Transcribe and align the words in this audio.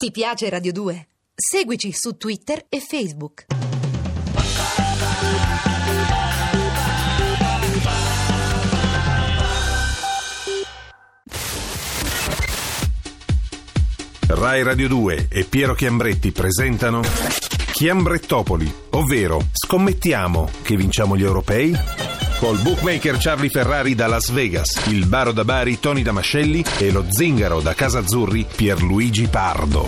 Ti 0.00 0.12
piace 0.12 0.48
Radio 0.48 0.72
2? 0.72 1.08
Seguici 1.34 1.92
su 1.92 2.16
Twitter 2.16 2.64
e 2.70 2.80
Facebook. 2.80 3.44
Rai 14.26 14.62
Radio 14.62 14.88
2 14.88 15.28
e 15.30 15.44
Piero 15.44 15.74
Chiambretti 15.74 16.32
presentano 16.32 17.02
Chiambrettopoli, 17.70 18.72
ovvero 18.92 19.48
scommettiamo 19.52 20.48
che 20.62 20.76
vinciamo 20.76 21.14
gli 21.14 21.24
europei? 21.24 21.76
Col 22.40 22.56
bookmaker 22.56 23.18
Charlie 23.18 23.50
Ferrari 23.50 23.94
da 23.94 24.06
Las 24.06 24.30
Vegas, 24.30 24.86
il 24.86 25.04
baro 25.04 25.30
da 25.30 25.44
Bari 25.44 25.78
Tony 25.78 26.00
Damascelli 26.00 26.64
e 26.78 26.90
lo 26.90 27.04
zingaro 27.06 27.60
da 27.60 27.74
Casa 27.74 27.98
Azzurri 27.98 28.46
Pierluigi 28.56 29.28
Pardo. 29.28 29.86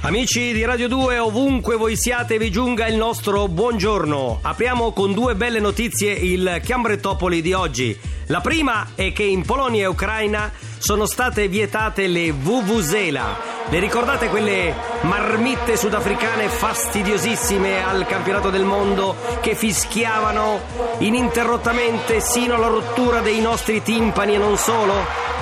Amici 0.00 0.54
di 0.54 0.64
Radio 0.64 0.88
2, 0.88 1.18
ovunque 1.18 1.76
voi 1.76 1.94
siate, 1.94 2.38
vi 2.38 2.50
giunga 2.50 2.86
il 2.86 2.96
nostro 2.96 3.48
buongiorno. 3.48 4.38
Apriamo 4.40 4.92
con 4.92 5.12
due 5.12 5.34
belle 5.34 5.60
notizie 5.60 6.12
il 6.12 6.58
Chiambrettopoli 6.64 7.42
di 7.42 7.52
oggi. 7.52 7.94
La 8.28 8.40
prima 8.40 8.92
è 8.94 9.12
che 9.12 9.24
in 9.24 9.44
Polonia 9.44 9.82
e 9.82 9.88
Ucraina 9.88 10.50
sono 10.78 11.04
state 11.04 11.48
vietate 11.48 12.06
le 12.06 12.32
Vuvuzela. 12.32 13.57
Le 13.70 13.80
ricordate 13.80 14.28
quelle 14.28 14.74
marmitte 15.02 15.76
sudafricane 15.76 16.48
fastidiosissime 16.48 17.84
al 17.84 18.06
campionato 18.06 18.48
del 18.48 18.64
mondo 18.64 19.14
che 19.42 19.54
fischiavano 19.54 20.60
ininterrottamente 21.00 22.20
sino 22.20 22.54
alla 22.54 22.68
rottura 22.68 23.20
dei 23.20 23.42
nostri 23.42 23.82
timpani 23.82 24.36
e 24.36 24.38
non 24.38 24.56
solo? 24.56 24.94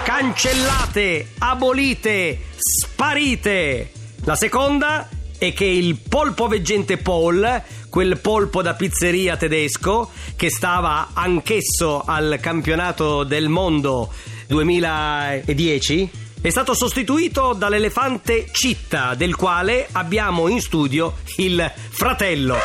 Cancellate, 0.02 1.34
abolite, 1.38 2.40
sparite! 2.56 3.92
La 4.24 4.34
seconda 4.34 5.08
è 5.38 5.52
che 5.52 5.64
il 5.64 5.96
polpo 5.96 6.48
veggente 6.48 6.96
Paul, 6.96 7.62
quel 7.88 8.18
polpo 8.18 8.60
da 8.60 8.74
pizzeria 8.74 9.36
tedesco 9.36 10.10
che 10.34 10.50
stava 10.50 11.10
anch'esso 11.12 12.02
al 12.04 12.38
campionato 12.40 13.22
del 13.22 13.48
mondo 13.48 14.12
2010, 14.48 16.24
è 16.40 16.50
stato 16.50 16.74
sostituito 16.74 17.52
dall'elefante 17.54 18.46
Citta, 18.52 19.14
del 19.14 19.34
quale 19.34 19.88
abbiamo 19.92 20.48
in 20.48 20.60
studio 20.60 21.14
il 21.36 21.72
fratello. 21.74 22.56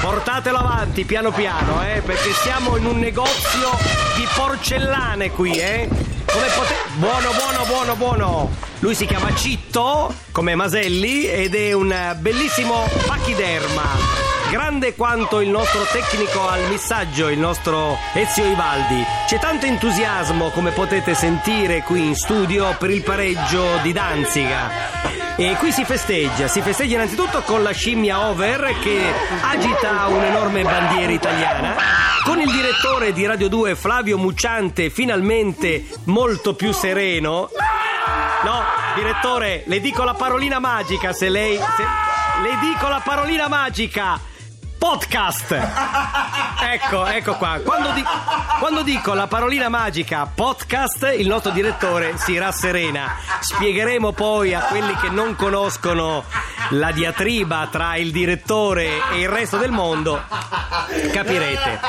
Portatelo 0.00 0.58
avanti 0.58 1.04
piano 1.04 1.30
piano, 1.30 1.82
eh, 1.86 2.02
perché 2.04 2.32
siamo 2.32 2.76
in 2.76 2.86
un 2.86 2.98
negozio 2.98 3.70
di 4.16 4.26
porcellane 4.34 5.30
qui, 5.30 5.52
eh. 5.52 5.88
Come 6.26 6.46
potete... 6.56 6.74
Buono, 6.96 7.30
buono, 7.32 7.64
buono, 7.66 7.96
buono. 7.96 8.50
Lui 8.80 8.94
si 8.94 9.06
chiama 9.06 9.34
Citto, 9.34 10.12
come 10.32 10.54
Maselli, 10.54 11.26
ed 11.26 11.54
è 11.54 11.72
un 11.72 12.16
bellissimo 12.18 12.88
pachiderma. 13.06 14.43
Grande 14.54 14.94
quanto 14.94 15.40
il 15.40 15.48
nostro 15.48 15.82
tecnico 15.90 16.46
al 16.46 16.68
missaggio, 16.68 17.28
il 17.28 17.40
nostro 17.40 17.98
Ezio 18.12 18.44
Ivaldi. 18.44 19.04
C'è 19.26 19.40
tanto 19.40 19.66
entusiasmo, 19.66 20.50
come 20.50 20.70
potete 20.70 21.12
sentire 21.14 21.82
qui 21.82 22.06
in 22.06 22.14
studio, 22.14 22.72
per 22.78 22.90
il 22.90 23.02
pareggio 23.02 23.78
di 23.82 23.92
Danziga. 23.92 25.34
E 25.34 25.56
qui 25.58 25.72
si 25.72 25.84
festeggia, 25.84 26.46
si 26.46 26.60
festeggia 26.60 26.94
innanzitutto 26.94 27.42
con 27.42 27.64
la 27.64 27.72
scimmia 27.72 28.28
Over 28.28 28.78
che 28.80 29.12
agita 29.42 30.06
un'enorme 30.06 30.62
bandiera 30.62 31.10
italiana, 31.10 31.74
con 32.22 32.38
il 32.38 32.48
direttore 32.48 33.12
di 33.12 33.26
Radio 33.26 33.48
2 33.48 33.74
Flavio 33.74 34.18
Mucciante 34.18 34.88
finalmente 34.88 35.84
molto 36.04 36.54
più 36.54 36.70
sereno. 36.70 37.50
No, 38.44 38.62
direttore, 38.94 39.64
le 39.66 39.80
dico 39.80 40.04
la 40.04 40.14
parolina 40.14 40.60
magica 40.60 41.12
se 41.12 41.28
lei... 41.28 41.56
Se... 41.56 41.82
Le 42.40 42.56
dico 42.60 42.86
la 42.86 43.00
parolina 43.04 43.48
magica! 43.48 44.32
Podcast! 44.84 45.50
Ecco, 46.60 47.06
ecco 47.06 47.36
qua. 47.36 47.58
Quando, 47.64 47.92
di- 47.92 48.04
quando, 48.58 48.82
dico 48.82 49.14
la 49.14 49.26
parolina 49.26 49.70
magica 49.70 50.26
podcast, 50.26 51.10
il 51.16 51.26
nostro 51.26 51.52
direttore 51.52 52.18
si 52.18 52.36
rasserena. 52.36 53.16
Spiegheremo 53.40 54.12
poi 54.12 54.52
a 54.52 54.60
quelli 54.60 54.94
che 54.96 55.08
non 55.08 55.36
conoscono 55.36 56.24
la 56.72 56.92
diatriba 56.92 57.66
tra 57.70 57.96
il 57.96 58.12
direttore 58.12 58.90
e 59.14 59.20
il 59.20 59.28
resto 59.30 59.56
del 59.56 59.70
mondo. 59.70 60.22
Capirete. 61.10 61.80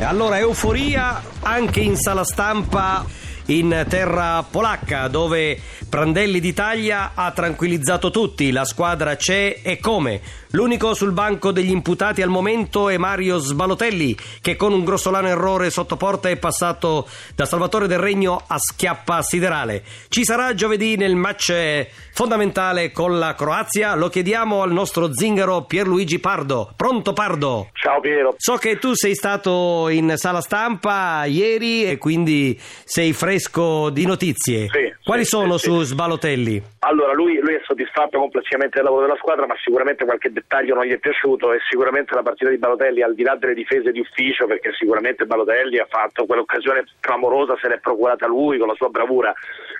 Allora, 0.00 0.38
euforia 0.38 1.20
anche 1.42 1.80
in 1.80 1.96
sala 1.96 2.24
stampa 2.24 3.04
in 3.50 3.84
terra 3.88 4.44
polacca 4.48 5.08
dove 5.08 5.58
Prandelli 5.88 6.38
d'Italia 6.38 7.12
ha 7.14 7.32
tranquillizzato 7.32 8.10
tutti, 8.10 8.52
la 8.52 8.64
squadra 8.64 9.16
c'è 9.16 9.60
e 9.62 9.78
come. 9.78 10.20
L'unico 10.52 10.94
sul 10.94 11.12
banco 11.12 11.52
degli 11.52 11.70
imputati 11.70 12.22
al 12.22 12.28
momento 12.28 12.88
è 12.88 12.96
Mario 12.96 13.38
Sbalotelli, 13.38 14.16
che 14.40 14.56
con 14.56 14.72
un 14.72 14.84
grossolano 14.84 15.28
errore 15.28 15.70
sotto 15.70 15.96
porta 15.96 16.28
è 16.28 16.36
passato 16.36 17.08
da 17.34 17.44
Salvatore 17.44 17.86
del 17.86 17.98
Regno 17.98 18.42
a 18.46 18.58
schiappa 18.58 19.22
siderale. 19.22 19.84
Ci 20.08 20.24
sarà 20.24 20.54
giovedì 20.54 20.96
nel 20.96 21.14
match 21.14 21.86
fondamentale 22.12 22.90
con 22.92 23.18
la 23.18 23.34
Croazia? 23.34 23.94
Lo 23.94 24.08
chiediamo 24.08 24.62
al 24.62 24.72
nostro 24.72 25.12
zingaro 25.12 25.62
Pierluigi 25.62 26.18
Pardo. 26.18 26.72
Pronto 26.76 27.12
Pardo? 27.12 27.70
Ciao 27.72 28.00
Piero. 28.00 28.34
So 28.36 28.56
che 28.56 28.78
tu 28.78 28.94
sei 28.94 29.14
stato 29.14 29.88
in 29.88 30.14
sala 30.16 30.40
stampa 30.40 31.24
ieri 31.24 31.84
e 31.84 31.98
quindi 31.98 32.58
sei 32.84 33.12
fresco 33.12 33.39
di 33.48 34.06
notizie. 34.06 34.68
Sì, 34.68 34.92
Quali 35.04 35.24
sì, 35.24 35.30
sono 35.30 35.56
sì, 35.56 35.70
su. 35.70 35.82
Sbalotelli? 35.82 36.62
Allora, 36.80 37.12
lui, 37.12 37.38
lui 37.38 37.54
è 37.54 37.60
soddisfatto 37.64 38.18
complessivamente 38.18 38.76
del 38.76 38.84
lavoro 38.84 39.06
della 39.06 39.18
squadra, 39.18 39.46
ma 39.46 39.54
sicuramente 39.62 40.04
qualche 40.04 40.32
dettaglio 40.32 40.74
non 40.74 40.84
gli 40.84 40.92
è 40.92 40.98
piaciuto 40.98 41.52
e 41.52 41.58
sicuramente 41.68 42.14
la 42.14 42.22
partita 42.22 42.50
di 42.50 42.58
Balotelli, 42.58 43.02
al 43.02 43.14
di 43.14 43.22
là 43.22 43.36
delle 43.36 43.54
difese 43.54 43.92
di 43.92 44.00
ufficio, 44.00 44.46
perché 44.46 44.72
sicuramente 44.72 45.26
Balotelli 45.26 45.78
ha 45.78 45.86
fatto 45.88 46.26
quell'occasione 46.26 46.84
clamorosa, 47.00 47.56
se 47.60 47.68
l'è 47.68 47.78
procurata 47.78 48.26
lui 48.26 48.58
con 48.58 48.68
la 48.68 48.74
sua 48.74 48.88
bravura, 48.88 49.32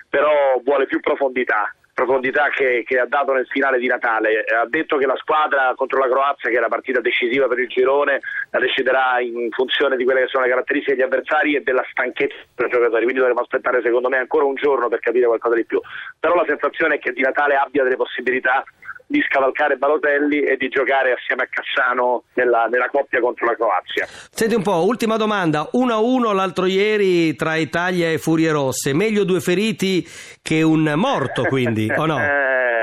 però 0.09 0.59
vuole 0.63 0.85
più 0.85 0.99
profondità 0.99 1.73
profondità 2.03 2.49
che, 2.49 2.83
che, 2.85 2.99
ha 2.99 3.05
dato 3.05 3.33
nel 3.33 3.47
finale 3.47 3.77
di 3.77 3.87
Natale. 3.87 4.43
Ha 4.43 4.65
detto 4.67 4.97
che 4.97 5.05
la 5.05 5.15
squadra 5.17 5.73
contro 5.75 5.99
la 5.99 6.09
Croazia, 6.09 6.49
che 6.49 6.57
è 6.57 6.59
la 6.59 6.67
partita 6.67 6.99
decisiva 6.99 7.47
per 7.47 7.59
il 7.59 7.67
girone, 7.67 8.19
la 8.49 8.59
deciderà 8.59 9.19
in 9.19 9.49
funzione 9.51 9.95
di 9.95 10.03
quelle 10.03 10.21
che 10.21 10.27
sono 10.27 10.43
le 10.43 10.49
caratteristiche 10.49 10.95
degli 10.95 11.05
avversari 11.05 11.55
e 11.55 11.61
della 11.61 11.85
stanchezza 11.89 12.35
dei 12.55 12.69
giocatori, 12.69 13.03
quindi 13.03 13.19
dovremo 13.19 13.41
aspettare 13.41 13.81
secondo 13.81 14.09
me 14.09 14.17
ancora 14.17 14.45
un 14.45 14.55
giorno 14.55 14.87
per 14.87 14.99
capire 14.99 15.25
qualcosa 15.25 15.55
di 15.55 15.65
più. 15.65 15.79
Però 16.19 16.35
la 16.35 16.45
sensazione 16.47 16.95
è 16.95 16.99
che 16.99 17.11
di 17.11 17.21
Natale 17.21 17.55
abbia 17.55 17.83
delle 17.83 17.95
possibilità 17.95 18.63
di 19.11 19.21
scavalcare 19.27 19.75
Balotelli 19.75 20.41
e 20.41 20.55
di 20.55 20.69
giocare 20.69 21.11
assieme 21.11 21.43
a 21.43 21.47
Cassano 21.49 22.23
nella, 22.33 22.67
nella, 22.71 22.89
coppia 22.89 23.19
contro 23.19 23.45
la 23.45 23.55
Croazia. 23.55 24.07
Senti 24.07 24.55
un 24.55 24.63
po', 24.63 24.85
ultima 24.85 25.17
domanda, 25.17 25.69
1-1 25.73 26.33
l'altro 26.33 26.65
ieri 26.65 27.35
tra 27.35 27.55
Italia 27.55 28.09
e 28.09 28.17
Furie 28.17 28.51
Rosse, 28.51 28.93
meglio 28.93 29.23
due 29.23 29.41
feriti 29.41 30.07
che 30.41 30.61
un 30.61 30.93
morto 30.95 31.43
quindi, 31.43 31.91
o 31.95 32.05
no? 32.05 32.17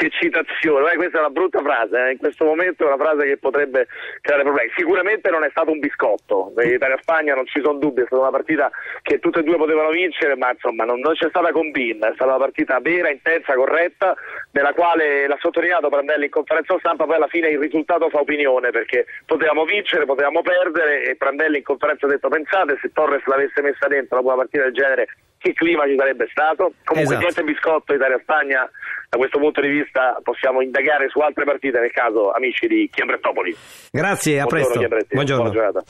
che 0.00 0.08
citazione, 0.08 0.92
eh, 0.92 0.96
questa 0.96 1.18
è 1.18 1.20
una 1.20 1.28
brutta 1.28 1.60
frase, 1.60 2.06
eh. 2.06 2.12
in 2.12 2.16
questo 2.16 2.46
momento 2.46 2.84
è 2.84 2.86
una 2.86 2.96
frase 2.96 3.26
che 3.26 3.36
potrebbe 3.36 3.86
creare 4.22 4.44
problemi. 4.44 4.72
Sicuramente 4.74 5.28
non 5.28 5.44
è 5.44 5.50
stato 5.50 5.72
un 5.72 5.78
biscotto, 5.78 6.54
Italia-Spagna 6.56 7.34
non 7.34 7.44
ci 7.44 7.60
sono 7.62 7.76
dubbi, 7.76 8.00
è 8.00 8.06
stata 8.06 8.22
una 8.22 8.30
partita 8.30 8.70
che 9.02 9.18
tutte 9.18 9.40
e 9.40 9.42
due 9.42 9.58
potevano 9.58 9.90
vincere, 9.90 10.36
ma 10.36 10.52
insomma 10.52 10.84
non, 10.84 11.00
non 11.00 11.12
c'è 11.12 11.28
stata 11.28 11.52
combina, 11.52 12.08
è 12.08 12.14
stata 12.14 12.30
una 12.30 12.42
partita 12.42 12.80
vera, 12.80 13.10
intensa, 13.10 13.52
corretta, 13.52 14.16
nella 14.52 14.72
quale 14.72 15.26
l'ha 15.26 15.36
sottolineato 15.38 15.90
Prandelli 15.90 16.24
in 16.24 16.30
conferenza 16.30 16.78
stampa, 16.78 17.04
poi 17.04 17.16
alla 17.16 17.28
fine 17.28 17.48
il 17.48 17.58
risultato 17.58 18.08
fa 18.08 18.20
opinione, 18.20 18.70
perché 18.70 19.04
potevamo 19.26 19.64
vincere, 19.64 20.06
potevamo 20.06 20.40
perdere 20.40 21.04
e 21.04 21.16
Prandelli 21.16 21.58
in 21.58 21.64
conferenza 21.64 22.06
ha 22.06 22.08
detto 22.08 22.28
pensate 22.28 22.78
se 22.80 22.90
Torres 22.94 23.26
l'avesse 23.26 23.60
messa 23.60 23.86
dentro 23.86 24.16
dopo 24.16 24.28
una 24.28 24.36
partita 24.36 24.64
del 24.64 24.72
genere 24.72 25.08
che 25.40 25.54
clima 25.54 25.86
ci 25.86 25.96
sarebbe 25.96 26.28
stato. 26.30 26.72
Comunque 26.84 27.16
esatto. 27.16 27.18
niente 27.18 27.42
biscotto 27.42 27.94
Italia-Spagna, 27.94 28.70
da 29.08 29.16
questo 29.16 29.38
punto 29.38 29.60
di 29.60 29.68
vista 29.68 30.20
possiamo 30.22 30.60
indagare 30.60 31.08
su 31.08 31.18
altre 31.20 31.44
partite 31.44 31.80
nel 31.80 31.90
caso 31.90 32.30
amici 32.30 32.66
di 32.66 32.88
Chiambrettopoli. 32.92 33.56
Grazie, 33.90 34.40
a 34.40 34.44
Buongiorno, 34.44 34.88
presto. 34.88 35.14
Buongiorno. 35.14 35.50
Buona 35.50 35.70
giornata. 35.72 35.84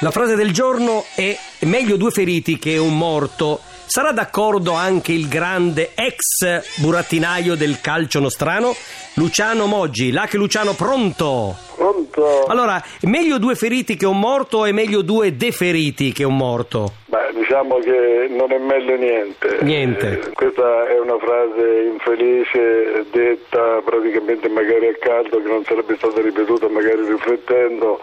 La 0.00 0.10
frase 0.10 0.34
del 0.34 0.52
giorno 0.52 1.04
è 1.14 1.36
meglio 1.60 1.96
due 1.96 2.10
feriti 2.10 2.58
che 2.58 2.78
un 2.78 2.96
morto. 2.96 3.60
Sarà 3.86 4.12
d'accordo 4.12 4.72
anche 4.72 5.12
il 5.12 5.28
grande 5.28 5.90
ex 5.94 6.80
burattinaio 6.80 7.54
del 7.56 7.80
calcio 7.80 8.20
nostrano, 8.20 8.74
Luciano 9.14 9.66
Moggi. 9.66 10.10
Là 10.10 10.26
che 10.26 10.38
Luciano, 10.38 10.72
pronto? 10.72 11.54
Pronto? 11.82 12.44
Allora, 12.46 12.80
meglio 13.02 13.38
due 13.38 13.56
feriti 13.56 13.96
che 13.96 14.06
un 14.06 14.20
morto 14.20 14.64
e 14.64 14.72
meglio 14.72 15.02
due 15.02 15.36
deferiti 15.36 16.12
che 16.12 16.22
un 16.22 16.36
morto? 16.36 16.92
Beh, 17.06 17.30
diciamo 17.34 17.78
che 17.78 18.28
non 18.30 18.52
è 18.52 18.58
meglio 18.58 18.94
niente. 18.96 19.58
Niente. 19.62 20.20
Eh, 20.28 20.32
questa 20.32 20.86
è 20.88 21.00
una 21.00 21.18
frase 21.18 21.88
infelice, 21.92 23.04
detta 23.10 23.80
praticamente 23.84 24.48
magari 24.48 24.86
a 24.86 24.94
caldo, 25.00 25.42
che 25.42 25.48
non 25.48 25.64
sarebbe 25.64 25.96
stata 25.96 26.20
ripetuta 26.20 26.68
magari 26.68 27.04
riflettendo. 27.04 27.98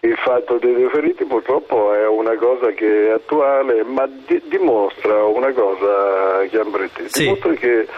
il 0.00 0.16
fatto 0.24 0.58
dei 0.58 0.74
deferiti 0.74 1.24
purtroppo 1.24 1.92
è 1.92 2.06
una 2.06 2.36
cosa 2.36 2.70
che 2.70 3.08
è 3.08 3.10
attuale, 3.10 3.82
ma 3.82 4.06
di- 4.06 4.40
dimostra 4.46 5.24
una 5.24 5.50
cosa, 5.52 6.46
Chiambretti, 6.48 7.08
Sì. 7.08 7.24
dimostra 7.24 7.52
che 7.54 7.88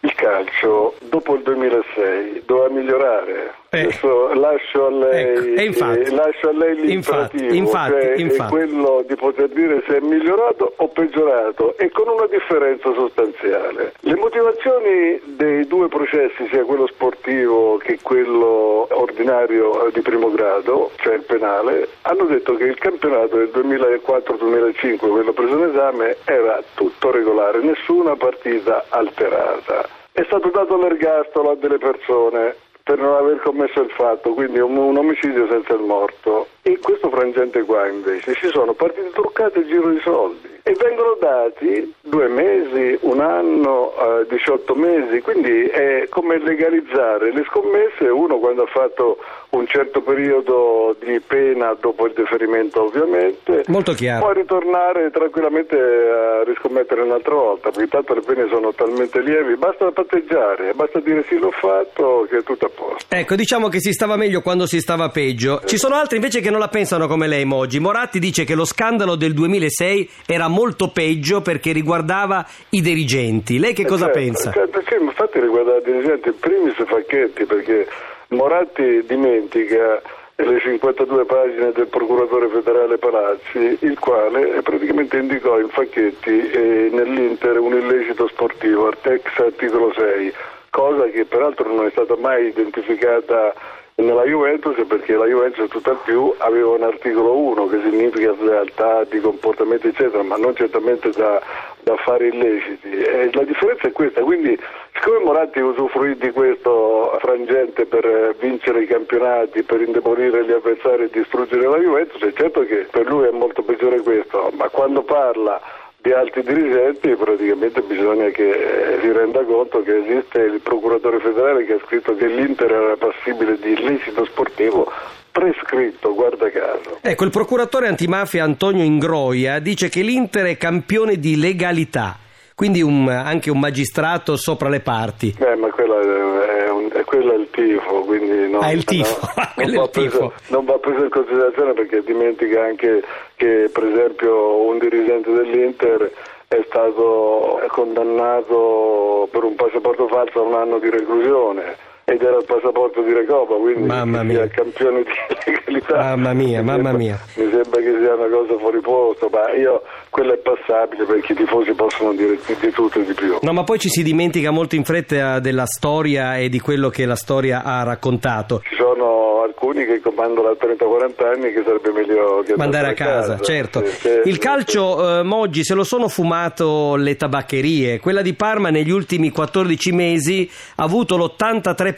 il 0.00 0.13
calcio 0.14 0.94
dopo 1.08 1.34
il 1.34 1.42
2006 1.42 2.42
doveva 2.46 2.68
migliorare. 2.68 3.54
Eh. 3.70 3.80
Adesso 3.80 4.34
lascio 4.34 4.86
a 4.86 4.90
lei, 4.90 5.24
Ecco, 5.36 5.60
e 5.60 5.64
infatti. 5.64 5.98
eh, 6.00 6.10
lascio 6.14 6.48
a 6.48 6.52
lei 6.52 6.92
Infatti, 6.92 7.38
l'imperativo, 7.40 7.54
infatti, 7.54 7.92
cioè, 7.92 8.14
infatti. 8.18 8.50
quello 8.52 9.04
di 9.08 9.16
poter 9.16 9.48
dire 9.48 9.82
se 9.88 9.96
è 9.96 10.00
migliorato 10.00 10.74
o 10.76 10.88
peggiorato 10.88 11.76
e 11.76 11.90
con 11.90 12.06
una 12.06 12.26
differenza 12.28 12.92
sostanziale. 12.94 13.92
Le 14.00 14.14
motivazioni 14.14 15.20
dei 15.24 15.66
due 15.66 15.88
processi, 15.88 16.46
sia 16.50 16.62
quello 16.62 16.86
sportivo 16.86 17.76
che 17.78 17.98
quello 18.00 18.86
ordinario 18.90 19.86
eh, 19.88 19.90
di 19.92 20.00
primo 20.02 20.30
grado, 20.30 20.92
cioè 20.98 21.14
il 21.14 21.22
penale, 21.22 21.88
hanno 22.02 22.26
detto 22.26 22.54
che 22.54 22.64
il 22.64 22.78
campionato 22.78 23.36
del 23.38 23.50
2004-2005, 23.52 24.98
quello 25.10 25.32
preso 25.32 25.56
in 25.58 25.64
esame, 25.64 26.16
era 26.24 26.62
tutto 26.74 27.10
regolare, 27.10 27.58
nessuna 27.60 28.14
partita 28.14 28.84
alterata. 28.88 29.88
È 30.16 30.22
stato 30.26 30.48
dato 30.50 30.76
l'ergastolo 30.76 31.50
a 31.50 31.56
delle 31.56 31.78
persone 31.78 32.54
per 32.84 32.98
non 32.98 33.14
aver 33.14 33.40
commesso 33.40 33.80
il 33.80 33.90
fatto, 33.90 34.32
quindi 34.32 34.60
un, 34.60 34.76
un 34.76 34.96
omicidio 34.96 35.48
senza 35.48 35.74
il 35.74 35.80
morto. 35.80 36.46
In 36.62 36.78
questo 36.80 37.10
frangente 37.10 37.64
qua 37.64 37.88
invece 37.88 38.34
ci 38.34 38.46
sono 38.46 38.74
partite 38.74 39.10
truccate 39.10 39.62
e 39.62 39.66
giro 39.66 39.88
di 39.88 39.98
soldi. 40.04 40.48
E 40.62 40.76
vengono 40.78 41.16
dati 41.18 41.92
due 42.00 42.28
mesi, 42.28 42.96
un 43.00 43.18
anno, 43.18 43.92
eh, 44.20 44.26
18 44.28 44.74
mesi, 44.76 45.20
quindi 45.20 45.64
è 45.64 46.06
come 46.10 46.38
legalizzare 46.38 47.32
le 47.32 47.42
scommesse, 47.48 48.06
uno 48.06 48.38
quando 48.38 48.62
ha 48.62 48.68
fatto 48.68 49.18
un 49.56 49.66
certo 49.66 50.00
periodo 50.02 50.96
di 50.98 51.20
pena 51.26 51.76
dopo 51.80 52.06
il 52.06 52.12
deferimento 52.14 52.84
ovviamente, 52.84 53.62
Molto 53.68 53.92
chiaro. 53.92 54.24
può 54.24 54.32
ritornare 54.32 55.10
tranquillamente 55.10 55.76
a 55.76 56.42
riscommettere 56.44 57.02
un'altra 57.02 57.34
volta, 57.34 57.70
perché 57.70 57.88
tanto 57.88 58.14
le 58.14 58.20
pene 58.20 58.46
sono 58.50 58.72
talmente 58.72 59.20
lievi, 59.20 59.56
basta 59.56 59.90
patteggiare, 59.90 60.72
basta 60.74 61.00
dire 61.00 61.24
sì 61.28 61.38
l'ho 61.38 61.50
fatto 61.52 62.26
che 62.28 62.38
è 62.38 62.42
tutto 62.42 62.66
a 62.66 62.70
posto. 62.74 63.14
Ecco, 63.14 63.34
diciamo 63.36 63.68
che 63.68 63.80
si 63.80 63.92
stava 63.92 64.16
meglio 64.16 64.40
quando 64.40 64.66
si 64.66 64.80
stava 64.80 65.08
peggio. 65.08 65.60
Ci 65.64 65.76
sono 65.76 65.94
altri 65.94 66.16
invece 66.16 66.40
che 66.40 66.50
non 66.50 66.58
la 66.60 66.68
pensano 66.68 67.06
come 67.06 67.26
lei, 67.28 67.44
Moggi. 67.44 67.78
Moratti 67.78 68.18
dice 68.18 68.44
che 68.44 68.54
lo 68.54 68.64
scandalo 68.64 69.14
del 69.14 69.32
2006 69.34 70.10
era 70.26 70.48
molto 70.48 70.88
peggio 70.88 71.40
perché 71.42 71.72
riguardava 71.72 72.44
i 72.70 72.80
dirigenti. 72.80 73.58
Lei 73.58 73.72
che 73.72 73.84
cosa 73.86 74.06
Certo, 74.06 74.18
pensa? 74.18 74.50
certo, 74.52 74.82
sì, 74.86 74.94
infatti 75.00 75.40
riguarda 75.40 75.74
la 75.74 75.80
dirigente, 75.80 76.28
in 76.30 76.38
primis 76.38 76.74
Facchetti, 76.84 77.44
perché 77.44 77.86
Moratti 78.34 79.04
dimentica 79.06 80.02
le 80.36 80.58
52 80.58 81.24
pagine 81.26 81.72
del 81.72 81.86
procuratore 81.86 82.48
federale 82.48 82.98
Palazzi, 82.98 83.78
il 83.80 83.98
quale 83.98 84.62
praticamente 84.62 85.18
indicò 85.18 85.60
in 85.60 85.68
Facchetti 85.68 86.50
eh, 86.50 86.88
nell'Inter 86.92 87.58
un 87.58 87.74
illecito 87.74 88.26
sportivo, 88.28 88.90
ex 88.90 89.38
articolo 89.38 89.92
6, 89.92 90.32
cosa 90.70 91.04
che 91.04 91.24
peraltro 91.24 91.72
non 91.72 91.86
è 91.86 91.90
stata 91.90 92.16
mai 92.16 92.48
identificata 92.48 93.54
nella 93.96 94.24
Juventus 94.24 94.74
perché 94.88 95.14
la 95.14 95.26
Juventus 95.26 95.70
tutt'al 95.70 95.98
più 96.04 96.34
aveva 96.38 96.70
un 96.70 96.82
articolo 96.82 97.36
1 97.36 97.68
che 97.68 97.80
significa 97.84 98.34
realtà 98.40 99.04
di 99.04 99.20
comportamenti 99.20 99.86
eccetera 99.86 100.24
ma 100.24 100.36
non 100.36 100.56
certamente 100.56 101.10
da, 101.10 101.40
da 101.84 101.96
fare 101.96 102.28
illeciti. 102.28 102.90
E 102.90 103.30
la 103.32 103.44
differenza 103.44 103.86
è 103.86 103.92
questa 103.92 104.22
quindi 104.22 104.58
siccome 104.92 105.24
Moratti 105.24 105.60
usufruì 105.60 106.16
di 106.16 106.30
questo 106.30 107.16
frangente 107.20 107.84
per 107.84 108.04
eh, 108.04 108.34
vincere 108.38 108.82
i 108.82 108.86
campionati 108.86 109.62
per 109.62 109.80
indebolire 109.80 110.44
gli 110.44 110.52
avversari 110.52 111.04
e 111.04 111.10
distruggere 111.12 111.68
la 111.68 111.78
Juventus 111.78 112.22
è 112.22 112.32
certo 112.32 112.64
che 112.64 112.86
per 112.90 113.06
lui 113.06 113.26
è 113.26 113.30
molto 113.30 113.62
peggiore 113.62 114.00
questo 114.00 114.50
ma 114.56 114.68
quando 114.68 115.02
parla 115.02 115.60
di 116.04 116.12
altri 116.12 116.42
dirigenti 116.42 117.14
praticamente 117.16 117.80
bisogna 117.80 118.28
che 118.28 118.44
eh, 118.44 119.00
si 119.00 119.10
renda 119.10 119.42
conto 119.42 119.82
che 119.82 119.96
esiste 120.04 120.38
il 120.40 120.60
procuratore 120.60 121.18
federale 121.18 121.64
che 121.64 121.72
ha 121.72 121.80
scritto 121.86 122.14
che 122.14 122.26
l'Inter 122.26 122.70
era 122.70 122.96
passibile 122.96 123.56
di 123.58 123.72
illecito 123.72 124.22
sportivo 124.26 124.92
prescritto, 125.32 126.12
guarda 126.14 126.50
caso. 126.50 126.98
Ecco, 127.00 127.24
il 127.24 127.30
procuratore 127.30 127.88
antimafia 127.88 128.44
Antonio 128.44 128.84
Ingroia 128.84 129.58
dice 129.60 129.88
che 129.88 130.02
l'Inter 130.02 130.44
è 130.44 130.56
campione 130.58 131.16
di 131.16 131.36
legalità, 131.38 132.18
quindi 132.54 132.82
un- 132.82 133.08
anche 133.08 133.50
un 133.50 133.58
magistrato 133.58 134.36
sopra 134.36 134.68
le 134.68 134.80
parti. 134.80 135.34
Eh, 135.40 135.56
ma 135.56 135.70
quello 135.70 136.00
è, 136.00 136.63
è- 136.94 137.04
quello 137.04 137.32
è 137.32 137.36
il 137.36 137.48
tifo, 137.50 138.00
quindi 138.02 138.50
no, 138.50 138.58
Ah, 138.60 138.72
il 138.72 138.84
tifo. 138.84 139.18
no, 139.56 139.64
non, 139.64 139.74
va 139.74 139.88
preso, 139.88 140.08
tifo. 140.10 140.32
non 140.48 140.64
va 140.64 140.78
preso 140.78 141.02
in 141.04 141.10
considerazione 141.10 141.72
perché 141.72 142.02
dimentica 142.02 142.62
anche 142.64 143.02
che 143.36 143.68
per 143.72 143.84
esempio 143.84 144.56
un 144.62 144.78
dirigente 144.78 145.30
dell'Inter 145.32 146.12
è 146.48 146.62
stato 146.66 147.60
condannato 147.68 149.28
per 149.30 149.42
un 149.44 149.54
passaporto 149.54 150.06
falso 150.08 150.40
a 150.40 150.42
un 150.42 150.54
anno 150.54 150.78
di 150.78 150.88
reclusione 150.90 151.76
ed 152.04 152.20
era 152.22 152.36
il 152.36 152.44
passaporto 152.44 153.02
di 153.02 153.12
Recopa, 153.12 153.54
quindi 153.54 153.86
Mamma 153.86 154.22
mia. 154.22 154.46
campione 154.48 155.02
di 155.44 155.50
legalità. 155.50 155.96
Mamma 155.96 156.32
mia, 156.34 156.60
Mi 156.60 156.66
mamma 156.66 156.90
sembra- 156.90 156.92
mia. 156.98 157.18
Mi 157.36 157.50
sembra 157.50 157.80
che 157.80 157.96
sia 157.98 158.14
una 158.14 158.28
cosa 158.28 158.58
fuori 158.58 158.80
posto, 158.80 159.28
ma 159.32 159.54
io 159.54 159.82
quello 160.10 160.34
è 160.34 160.38
passabile 160.38 161.04
perché 161.04 161.32
i 161.32 161.36
tifosi 161.36 161.72
possono 161.72 162.12
dire 162.12 162.38
di, 162.60 162.70
tutto 162.70 163.00
e 163.00 163.04
di 163.04 163.14
più. 163.14 163.38
No, 163.40 163.52
ma 163.52 163.64
poi 163.64 163.78
ci 163.78 163.88
si 163.88 164.02
dimentica 164.02 164.50
molto 164.50 164.74
in 164.76 164.84
fretta 164.84 165.40
della 165.40 165.66
storia 165.66 166.36
e 166.36 166.48
di 166.50 166.60
quello 166.60 166.90
che 166.90 167.06
la 167.06 167.16
storia 167.16 167.62
ha 167.64 167.82
raccontato. 167.82 168.60
Ci 168.68 168.74
sono 168.76 169.42
alcuni 169.42 169.84
che 169.86 170.00
comandano 170.00 170.54
da 170.54 170.66
30-40 170.66 171.24
anni 171.26 171.52
che 171.52 171.62
sarebbe 171.64 171.90
meglio 171.92 172.42
che 172.46 172.54
Mandare 172.56 172.86
a 172.86 172.90
andassero 172.90 173.20
casa, 173.20 173.38
certo. 173.40 173.84
Sì, 173.86 173.96
sì, 173.96 174.20
Il 174.28 174.38
calcio, 174.38 175.20
eh, 175.20 175.22
Moggi, 175.22 175.64
se 175.64 175.74
lo 175.74 175.84
sono 175.84 176.08
fumato 176.08 176.96
le 176.96 177.16
tabaccherie. 177.16 177.98
Quella 177.98 178.22
di 178.22 178.34
Parma 178.34 178.68
negli 178.70 178.90
ultimi 178.90 179.30
14 179.30 179.92
mesi 179.92 180.50
ha 180.76 180.82
avuto 180.84 181.16
l'83% 181.16 181.92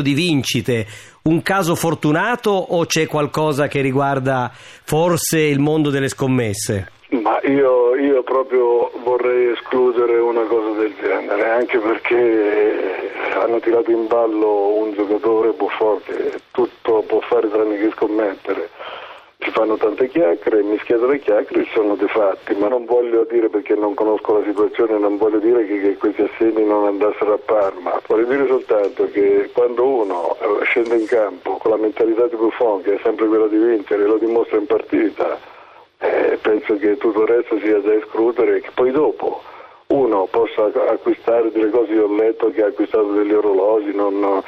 di 0.00 0.14
vincite. 0.14 0.86
Un 1.22 1.42
caso 1.42 1.74
fortunato 1.74 2.50
o 2.50 2.84
c'è 2.86 3.06
qualcosa 3.06 3.68
che 3.68 3.80
riguarda 3.80 4.50
forse 4.52 5.40
il 5.40 5.60
mondo 5.60 5.90
delle 5.90 6.08
scommesse? 6.08 6.90
Ma 7.10 7.38
io, 7.42 7.94
io 7.96 8.22
proprio 8.22 8.90
vorrei 9.04 9.52
escludere 9.52 10.18
una 10.18 10.44
cosa 10.44 10.78
del 10.78 10.94
genere, 10.98 11.50
anche 11.50 11.78
perché 11.78 12.16
eh, 12.16 13.32
hanno 13.34 13.60
tirato 13.60 13.90
in 13.90 14.06
ballo 14.06 14.78
un 14.78 14.94
giocatore 14.94 15.50
Buffon 15.50 16.00
che 16.04 16.40
tutto 16.52 17.04
può 17.06 17.20
fare 17.20 17.50
tranne 17.50 17.76
che 17.76 17.90
scommettere. 17.94 18.70
Si 19.42 19.50
fanno 19.50 19.76
tante 19.76 20.08
chiacchiere, 20.08 20.62
mischiate 20.62 21.04
le 21.04 21.18
chiacchiere 21.18 21.64
ci 21.64 21.70
sono 21.72 21.96
dei 21.96 22.06
fatti, 22.06 22.54
ma 22.54 22.68
non 22.68 22.84
voglio 22.84 23.26
dire 23.28 23.48
perché 23.48 23.74
non 23.74 23.92
conosco 23.94 24.38
la 24.38 24.44
situazione, 24.44 24.96
non 24.98 25.16
voglio 25.16 25.38
dire 25.38 25.66
che, 25.66 25.80
che 25.80 25.96
questi 25.96 26.22
assegni 26.22 26.64
non 26.64 26.86
andassero 26.86 27.32
a 27.32 27.38
Parma, 27.38 28.00
voglio 28.06 28.26
dire 28.26 28.46
soltanto 28.46 29.10
che 29.10 29.50
quando 29.52 29.84
uno 29.84 30.36
eh, 30.38 30.64
scende 30.64 30.94
in 30.94 31.06
campo 31.06 31.56
con 31.56 31.72
la 31.72 31.76
mentalità 31.76 32.28
di 32.28 32.36
Buffon, 32.36 32.82
che 32.82 32.94
è 32.94 33.00
sempre 33.02 33.26
quella 33.26 33.48
di 33.48 33.56
vincere, 33.56 34.04
lo 34.04 34.16
dimostra 34.18 34.58
in 34.58 34.66
partita, 34.66 35.36
eh, 35.98 36.38
penso 36.40 36.76
che 36.76 36.96
tutto 36.96 37.22
il 37.22 37.28
resto 37.28 37.58
sia 37.58 37.78
da 37.78 37.94
escludere 37.94 38.60
che 38.60 38.70
poi 38.72 38.92
dopo 38.92 39.42
uno 39.88 40.26
possa 40.30 40.70
acquistare 40.88 41.50
delle 41.50 41.70
cose, 41.70 41.92
io 41.92 42.06
ho 42.06 42.14
letto 42.14 42.50
che 42.50 42.62
ha 42.62 42.66
acquistato 42.66 43.10
degli 43.12 43.32
orologi, 43.32 43.92
non... 43.92 44.42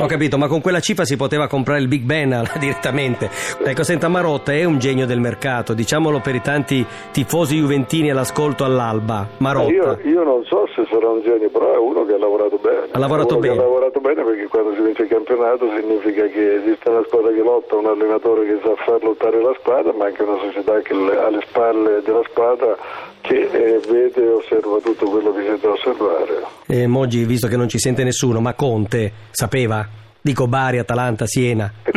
Ho 0.00 0.06
capito, 0.06 0.38
ma 0.38 0.48
con 0.48 0.62
quella 0.62 0.80
cifra 0.80 1.04
si 1.04 1.16
poteva 1.16 1.46
comprare 1.46 1.80
il 1.80 1.86
Big 1.88 2.02
Ben 2.02 2.42
direttamente. 2.58 3.28
Ecco, 3.62 3.82
senta, 3.84 4.08
Marotta 4.08 4.52
è 4.52 4.64
un 4.64 4.78
genio 4.78 5.04
del 5.06 5.20
mercato, 5.20 5.74
diciamolo 5.74 6.20
per 6.20 6.34
i 6.34 6.40
tanti 6.40 6.84
tifosi 7.12 7.56
juventini 7.58 8.10
all'ascolto 8.10 8.64
all'alba. 8.64 9.28
Marotta. 9.38 9.70
Io, 9.70 9.98
io 10.04 10.22
non 10.22 10.42
so 10.44 10.66
se 10.74 10.86
sarà 10.90 11.08
un 11.08 11.20
genio, 11.22 11.50
però 11.50 11.74
è 11.74 11.78
uno 11.78 12.06
che 12.06 12.14
ha 12.14 12.18
lavorato 12.18 12.56
bene. 12.56 12.88
Ha 12.90 12.98
lavorato 12.98 13.36
bene. 13.36 13.54
ha 13.58 13.62
lavorato 13.62 14.00
bene 14.00 14.22
perché 14.24 14.46
quando 14.48 14.72
si 14.74 14.80
vince 14.80 15.02
il 15.02 15.08
campionato 15.08 15.68
significa 15.78 16.26
che 16.26 16.54
esiste 16.54 16.88
una 16.88 17.02
squadra 17.06 17.30
che 17.32 17.42
lotta, 17.42 17.76
un 17.76 17.86
allenatore 17.86 18.46
che 18.46 18.58
sa 18.62 18.74
far 18.84 19.02
lottare 19.02 19.42
la 19.42 19.54
squadra, 19.60 19.92
ma 19.92 20.06
anche 20.06 20.22
una 20.22 20.38
società 20.40 20.80
che 20.80 20.94
le- 20.94 21.18
alle 21.18 21.40
spalle 21.46 22.00
della 22.02 22.22
squadra 22.30 22.74
che 23.20 23.34
eh, 23.50 23.80
vede 23.88 24.22
e 24.22 24.28
osserva 24.28 24.78
tutto 24.82 25.08
quello 25.10 25.32
che 25.32 25.44
c'è 25.44 25.56
da 25.60 25.70
osservare. 25.70 26.42
Eh, 26.66 26.86
Moggi, 26.86 27.24
visto 27.24 27.46
che 27.48 27.56
non 27.56 27.68
ci 27.68 27.78
sente 27.78 28.04
nessuno, 28.04 28.40
ma 28.40 28.54
Conte 28.54 29.12
sapeva? 29.30 29.86
Dico 30.20 30.46
Bari, 30.46 30.78
Atalanta, 30.78 31.26
Siena. 31.26 31.72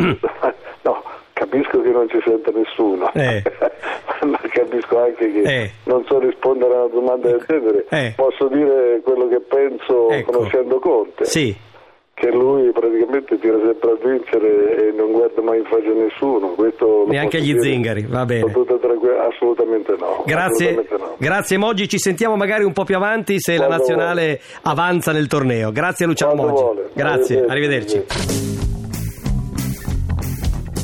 no, 0.84 1.03
capisco 1.34 1.82
che 1.82 1.89
non 1.89 2.08
ci 2.10 2.20
sente 2.25 2.51
nessuno, 2.51 3.12
Eh. 3.13 3.42
ma 4.25 4.39
capisco 4.50 5.00
anche 5.03 5.32
che 5.32 5.42
Eh. 5.42 5.72
non 5.86 6.06
so 6.08 6.20
rispondere 6.20 6.74
a 6.74 6.84
una 6.84 6.94
domanda 6.94 7.27
del 7.30 7.44
genere. 7.48 7.86
Eh. 7.89 8.13
Posso 8.15 8.48
dire 8.48 9.01
quello 9.03 9.27
che 9.27 9.39
penso 9.42 10.10
Ecco. 10.10 10.32
conoscendo 10.32 10.80
Conte. 10.80 11.25
Sì. 11.25 11.56
Che 12.13 12.29
lui 12.29 12.72
praticamente 12.72 13.39
tira 13.39 13.58
sempre 13.58 13.91
a 13.91 13.96
vincere 13.96 14.88
e 14.89 14.91
non 14.96 15.12
guarda 15.12 15.41
mai 15.41 15.58
in 15.60 15.65
faccia 15.65 15.89
a 15.89 15.93
nessuno. 15.93 16.55
Neanche 17.08 17.38
agli 17.38 17.46
dire 17.53 17.62
zingari, 17.62 18.05
va 18.08 18.25
bene. 18.25 18.51
assolutamente 18.51 19.96
no. 19.98 20.24
Grazie, 20.25 20.70
assolutamente 20.70 20.98
no. 20.98 21.15
grazie 21.17 21.58
Moggi, 21.58 21.88
ci 21.88 21.98
sentiamo 21.98 22.36
magari 22.36 22.63
un 22.63 22.74
po' 22.74 22.84
più 22.84 22.96
avanti 22.96 23.39
se 23.39 23.58
la 23.58 23.65
Quando 23.65 23.77
nazionale 23.77 24.39
avanza 24.62 25.12
nel 25.12 25.27
torneo. 25.27 25.72
Grazie 25.72 26.05
Luciano 26.05 26.34
Quando 26.34 26.51
Moggi. 26.51 26.63
vuole. 26.63 26.89
Grazie, 26.93 27.46
Arrivederci. 27.46 27.98
arrivederci. 27.98 28.62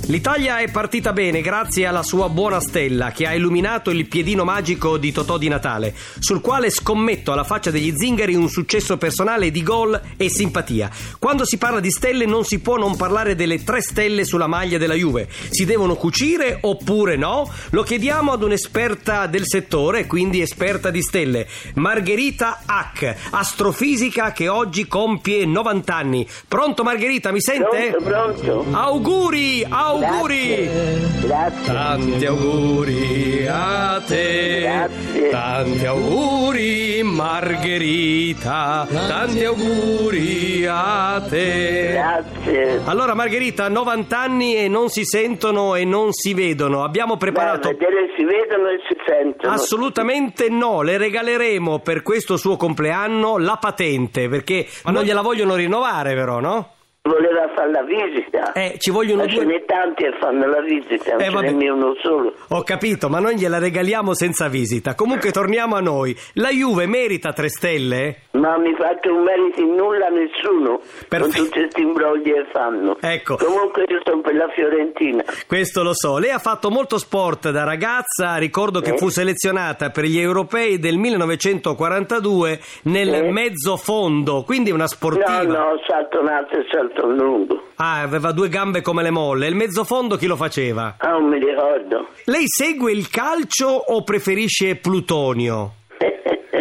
L'Italia 0.10 0.58
è 0.58 0.72
partita 0.72 1.14
bene 1.14 1.40
grazie 1.40 1.86
alla 1.86 2.02
sua 2.02 2.30
buona 2.30 2.60
stella 2.60 3.12
che 3.12 3.28
ha 3.28 3.36
illuminato 3.36 3.92
il 3.92 4.08
piedino 4.08 4.44
magico 4.44 4.98
di 4.98 5.12
Totò 5.12 5.38
di 5.38 5.48
Natale, 5.50 5.94
sul 6.18 6.42
quale 6.42 6.72
scommetto 6.72 7.32
alla 7.32 7.44
faccia 7.44 7.70
degli 7.70 7.94
zingari 7.96 8.34
un 8.34 8.50
successo 8.50 8.98
personale 8.98 9.52
di 9.52 9.62
gol 9.62 10.02
e 10.18 10.28
simpatia. 10.28 10.90
Quando 11.20 11.46
si 11.46 11.60
parla 11.60 11.80
di 11.80 11.92
stelle 11.92 12.26
non 12.26 12.44
si 12.44 12.58
può 12.58 12.78
non 12.78 12.96
parlare 12.96 13.36
delle 13.36 13.64
tre 13.64 13.82
stelle 13.82 14.26
sulla 14.26 14.48
maglia 14.48 14.80
della 14.80 14.96
Juve. 14.96 15.30
Si 15.50 15.64
devono 15.64 15.94
cucire 15.94 16.58
oppure 16.60 17.16
no? 17.16 17.48
Lo 17.70 17.84
chiediamo 17.84 18.32
ad 18.32 18.42
un'esperta 18.42 19.28
del 19.28 19.46
settore, 19.46 20.08
quindi 20.08 20.42
esperta 20.42 20.90
di 20.90 21.04
stelle, 21.04 21.46
Margherita 21.76 22.62
Hack, 22.66 23.16
astrofisica 23.30 24.32
che 24.32 24.48
oggi 24.48 24.88
compie 24.88 25.46
90 25.46 25.96
anni. 25.96 26.28
Pronto 26.48 26.82
Margherita, 26.82 27.32
mi 27.32 27.42
sente? 27.42 27.94
Pronto, 28.02 28.42
pronto. 28.42 28.66
Auguri, 28.72 29.64
auguri! 29.70 29.98
Grazie. 30.00 31.20
Grazie. 31.22 31.74
Tanti 31.74 32.26
auguri 32.26 33.48
a 33.48 34.02
te. 34.06 34.62
Grazie. 34.62 35.30
Tanti 35.30 35.86
auguri 35.86 37.04
Margherita. 37.04 38.88
Tanti 38.90 39.44
auguri 39.44 40.66
a 40.68 41.22
te. 41.28 41.92
Grazie. 41.92 42.82
Allora 42.86 43.14
Margherita, 43.14 43.68
90 43.68 44.18
anni 44.18 44.56
e 44.56 44.68
non 44.68 44.90
si 44.90 45.04
sentono 45.04 45.76
e 45.76 45.86
non 45.86 46.14
si 46.14 46.34
vedono. 46.34 46.84
Abbiamo 46.84 47.18
preparato 47.18 47.70
vedere 47.70 48.10
si 48.16 48.24
vedono 48.24 48.70
e 48.70 48.80
si 48.88 48.96
sentono. 49.06 49.54
Assolutamente 49.54 50.50
no, 50.50 50.82
le 50.82 50.98
regaleremo 50.98 51.80
per 51.80 52.02
questo 52.02 52.38
suo 52.38 52.56
compleanno 52.56 53.38
la 53.38 53.58
patente, 53.60 54.28
perché 54.30 54.66
ma 54.84 54.92
non 54.92 55.04
gliela 55.04 55.22
vogliono 55.22 55.56
rinnovare 55.56 56.14
però, 56.14 56.40
no? 56.40 56.74
Voleva 57.10 57.50
fare 57.56 57.72
la 57.72 57.82
visita. 57.84 58.52
Eh, 58.52 58.76
ci 58.78 58.92
vogliono 58.92 59.24
Ma 59.24 59.30
ce 59.30 59.36
due... 59.36 59.46
n'è 59.46 59.64
tanti 59.66 60.04
che 60.04 60.12
fanno 60.20 60.46
la 60.46 60.60
visita, 60.62 61.12
non 61.14 61.22
Eh, 61.22 61.24
ce 61.26 61.30
vabbè. 61.32 61.52
n'è 61.52 61.70
uno 61.70 61.96
solo. 62.04 62.34
Ho 62.50 62.62
capito, 62.64 63.08
ma 63.08 63.20
noi 63.20 63.38
gliela 63.38 63.58
regaliamo 63.58 64.14
senza 64.14 64.50
visita. 64.50 64.96
Comunque 64.96 65.32
torniamo 65.32 65.76
a 65.78 65.80
noi. 65.80 66.14
La 66.34 66.50
Juve 66.50 66.88
merita 66.88 67.32
tre 67.32 67.48
stelle? 67.48 68.24
Ma 68.32 68.58
mi 68.58 68.76
fa 68.76 69.00
che 69.00 69.08
non 69.08 69.24
meriti 69.24 69.64
nulla 69.66 70.08
a 70.08 70.10
nessuno 70.10 70.82
Perfetto. 71.08 71.20
con 71.20 71.32
tutti 71.46 71.60
questi 71.60 71.82
imbrogli 71.82 72.34
che 72.34 72.46
fanno. 72.52 72.98
Ecco. 73.00 73.38
Comunque 73.38 73.86
io 73.88 74.00
sono 74.04 74.20
per 74.22 74.36
la 74.36 74.50
Fiorentina. 74.54 75.24
Questo 75.48 75.84
lo 75.84 75.94
so. 75.94 76.18
Lei 76.18 76.32
ha 76.32 76.38
fatto 76.40 76.70
molto 76.70 76.98
sport 76.98 77.50
da 77.50 77.64
ragazza, 77.64 78.36
ricordo 78.36 78.82
che 78.82 78.92
Eh. 78.96 78.98
fu 78.98 79.08
selezionata 79.08 79.90
per 79.90 80.04
gli 80.04 80.20
europei 80.20 80.78
del 80.80 80.98
1942 80.98 82.60
nel 82.84 83.14
Eh. 83.14 83.32
mezzo 83.32 83.78
fondo, 83.78 84.44
quindi 84.44 84.70
una 84.70 84.88
sportiva. 84.88 85.44
No, 85.44 85.72
no, 85.72 85.80
salto 85.88 86.20
in 86.20 86.28
alto 86.28 86.56
e 86.58 86.66
salto 86.90 87.08
lungo. 87.08 87.64
Ah, 87.76 88.02
aveva 88.02 88.32
due 88.32 88.50
gambe 88.50 88.82
come 88.82 89.04
le 89.04 89.12
molle. 89.12 89.48
Il 89.48 89.56
mezzo 89.56 89.84
fondo 89.84 90.18
chi 90.18 90.26
lo 90.28 90.36
faceva? 90.36 90.96
Ah, 90.98 91.12
non 91.12 91.30
mi 91.30 91.40
ricordo. 91.40 92.08
Lei 92.26 92.44
segue 92.46 92.92
il 92.92 93.10
calcio 93.10 93.68
o 93.68 94.04
preferisce 94.04 94.76
Plutonio? 94.76 95.74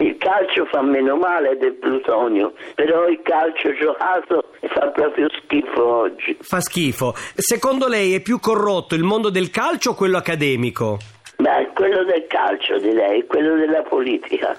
Il 0.00 0.16
calcio 0.16 0.64
fa 0.64 0.80
meno 0.80 1.16
male 1.16 1.58
del 1.58 1.74
plutonio, 1.74 2.54
però 2.74 3.06
il 3.06 3.20
calcio 3.22 3.74
giocato 3.74 4.44
fa 4.72 4.88
proprio 4.88 5.28
schifo 5.28 5.86
oggi. 5.86 6.38
Fa 6.40 6.60
schifo. 6.60 7.12
Secondo 7.34 7.86
lei 7.86 8.14
è 8.14 8.20
più 8.20 8.40
corrotto 8.40 8.94
il 8.94 9.02
mondo 9.02 9.28
del 9.28 9.50
calcio 9.50 9.90
o 9.90 9.94
quello 9.94 10.16
accademico? 10.16 10.96
Beh, 11.36 11.70
quello 11.74 12.04
del 12.04 12.26
calcio 12.28 12.78
direi, 12.78 13.26
quello 13.26 13.56
della 13.56 13.82
politica. 13.82 14.56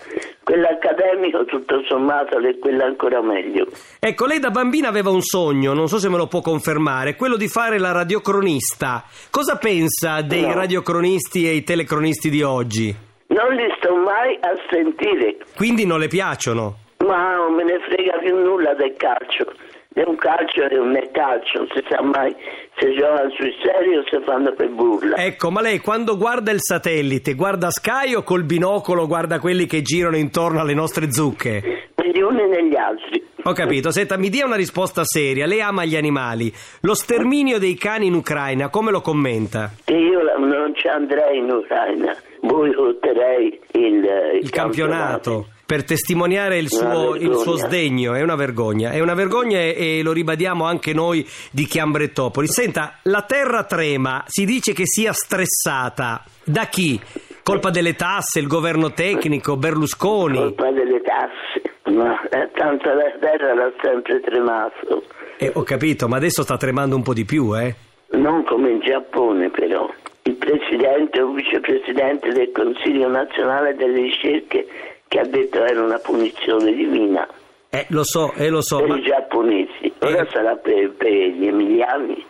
Quello 0.51 0.67
accademico 0.67 1.45
tutto 1.45 1.81
sommato 1.87 2.37
è 2.39 2.59
quello 2.59 2.83
ancora 2.83 3.21
meglio. 3.21 3.67
Ecco, 4.01 4.25
lei 4.25 4.37
da 4.39 4.49
bambina 4.51 4.89
aveva 4.89 5.09
un 5.09 5.21
sogno, 5.21 5.71
non 5.71 5.87
so 5.87 5.97
se 5.97 6.09
me 6.09 6.17
lo 6.17 6.27
può 6.27 6.41
confermare, 6.41 7.15
quello 7.15 7.37
di 7.37 7.47
fare 7.47 7.79
la 7.79 7.93
radiocronista. 7.93 9.05
Cosa 9.29 9.55
pensa 9.55 10.19
dei 10.21 10.41
No. 10.41 10.53
radiocronisti 10.53 11.47
e 11.47 11.53
i 11.53 11.63
telecronisti 11.63 12.29
di 12.29 12.41
oggi? 12.43 12.93
Non 13.27 13.53
li 13.53 13.63
sto 13.77 13.95
mai 13.95 14.37
a 14.41 14.51
sentire, 14.69 15.37
Quindi 15.55 15.85
non 15.85 15.99
le 15.99 16.09
piacciono? 16.09 16.79
ma 17.05 17.33
non 17.35 17.53
me 17.55 17.63
ne 17.63 17.79
frega 17.87 18.17
più 18.19 18.35
nulla 18.35 18.73
del 18.73 18.93
calcio. 18.97 19.53
È 19.93 20.03
un 20.05 20.15
calcio 20.15 20.63
e 20.63 20.73
non 20.73 20.95
è 20.95 21.11
calcio, 21.11 21.59
non 21.59 21.67
si 21.73 21.83
sa 21.89 22.01
mai 22.01 22.33
se 22.77 22.93
giocano 22.93 23.29
sul 23.31 23.53
serio 23.61 23.99
o 23.99 24.03
se 24.09 24.21
fanno 24.23 24.53
per 24.53 24.69
burla. 24.69 25.17
Ecco, 25.17 25.51
ma 25.51 25.59
lei 25.59 25.79
quando 25.79 26.15
guarda 26.15 26.51
il 26.51 26.61
satellite, 26.61 27.33
guarda 27.33 27.69
Sky 27.69 28.13
o 28.15 28.23
col 28.23 28.45
binocolo 28.45 29.05
guarda 29.05 29.39
quelli 29.39 29.65
che 29.65 29.81
girano 29.81 30.15
intorno 30.15 30.61
alle 30.61 30.73
nostre 30.73 31.11
zucche? 31.11 31.89
Negli 31.95 32.21
uni 32.21 32.41
e 32.41 32.47
negli 32.47 32.75
altri. 32.77 33.21
Ho 33.43 33.51
capito, 33.51 33.91
senta, 33.91 34.17
mi 34.17 34.29
dia 34.29 34.45
una 34.45 34.55
risposta 34.55 35.03
seria. 35.03 35.45
Lei 35.45 35.61
ama 35.61 35.83
gli 35.83 35.97
animali. 35.97 36.53
Lo 36.81 36.93
sterminio 36.93 37.59
dei 37.59 37.75
cani 37.75 38.05
in 38.05 38.13
Ucraina, 38.13 38.69
come 38.69 38.91
lo 38.91 39.01
commenta? 39.01 39.71
Io 39.87 40.21
non 40.37 40.73
ci 40.75 40.87
andrei 40.87 41.39
in 41.39 41.51
Ucraina, 41.51 42.15
boicotterei 42.51 43.59
il, 43.73 44.03
eh, 44.05 44.37
il 44.37 44.43
Il 44.43 44.49
campionato. 44.49 45.47
Per 45.65 45.85
testimoniare 45.85 46.57
il 46.57 46.69
suo, 46.69 47.15
il 47.15 47.33
suo 47.37 47.55
sdegno, 47.55 48.13
è 48.13 48.21
una 48.21 48.35
vergogna, 48.35 48.91
è 48.91 48.99
una 48.99 49.13
vergogna 49.13 49.57
e, 49.57 49.99
e 49.99 50.03
lo 50.03 50.11
ribadiamo 50.11 50.65
anche 50.65 50.93
noi 50.93 51.25
di 51.49 51.63
Chiambrettopoli. 51.65 52.45
Senta, 52.47 52.99
la 53.03 53.21
terra 53.21 53.63
trema, 53.63 54.21
si 54.27 54.43
dice 54.43 54.73
che 54.73 54.83
sia 54.85 55.13
stressata. 55.13 56.25
Da 56.43 56.65
chi? 56.65 56.99
Colpa 57.41 57.69
delle 57.69 57.95
tasse, 57.95 58.39
il 58.39 58.47
governo 58.47 58.91
tecnico, 58.91 59.55
Berlusconi? 59.55 60.37
Colpa 60.37 60.71
delle 60.71 61.01
tasse, 61.01 61.95
ma 61.95 62.21
eh, 62.27 62.51
tanto 62.53 62.89
la 62.89 63.09
terra 63.21 63.53
l'ha 63.53 63.71
sempre 63.81 64.19
tremato, 64.19 65.03
Eh, 65.37 65.51
ho 65.53 65.63
capito, 65.63 66.09
ma 66.09 66.17
adesso 66.17 66.43
sta 66.43 66.57
tremando 66.57 66.97
un 66.97 67.01
po' 67.01 67.13
di 67.13 67.23
più, 67.23 67.57
eh? 67.57 67.73
non 68.11 68.43
come 68.43 68.71
in 68.71 68.81
Giappone 68.81 69.49
però. 69.51 69.89
Il 70.23 70.35
presidente 70.35 71.21
o 71.21 71.31
vicepresidente 71.31 72.29
del 72.29 72.51
Consiglio 72.51 73.07
nazionale 73.09 73.73
delle 73.75 74.01
ricerche 74.01 74.67
che 75.07 75.19
ha 75.19 75.25
detto 75.25 75.63
era 75.63 75.81
una 75.81 75.97
punizione 75.97 76.71
divina 76.73 77.27
Eh, 77.69 77.85
lo 77.89 78.03
so, 78.03 78.31
eh, 78.33 78.49
lo 78.49 78.61
so. 78.61 78.77
per 78.79 78.87
ma- 78.89 78.97
i 78.97 79.01
giapponesi, 79.01 79.91
ora 79.99 80.21
Eh. 80.21 80.27
sarà 80.31 80.55
per, 80.57 80.91
per 80.91 81.11
gli 81.11 81.47
emiliani, 81.47 82.23